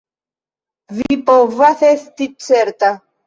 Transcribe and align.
Vi 0.99 1.17
povas 1.27 1.85
esti 1.91 2.29
certa. 2.49 2.93